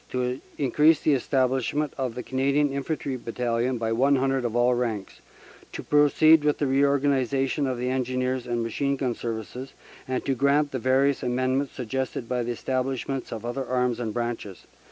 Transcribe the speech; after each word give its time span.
to 0.09 0.41
increase 0.57 1.01
the 1.01 1.13
establishment 1.13 1.93
of 1.95 2.15
the 2.15 2.23
Canadian 2.23 2.73
Infantry 2.73 3.15
Battalion 3.17 3.77
by 3.77 3.91
100 3.91 4.43
of 4.43 4.55
all 4.55 4.73
ranks, 4.73 5.21
to 5.73 5.83
proceed 5.83 6.43
with 6.43 6.57
the 6.57 6.65
reorganization 6.65 7.67
of 7.67 7.77
the 7.77 7.91
Engineers 7.91 8.47
and 8.47 8.63
Machine 8.63 8.95
Gun 8.95 9.13
Services, 9.13 9.73
and 10.07 10.25
to 10.25 10.33
grant 10.33 10.71
the 10.71 10.79
various 10.79 11.21
amendments 11.21 11.73
suggested 11.73 12.27
by 12.27 12.39
establishments 12.39 13.31
of 13.31 13.45
other 13.45 13.63
Arms 13.67 13.99
and 13.99 14.11
Branches. 14.11 14.65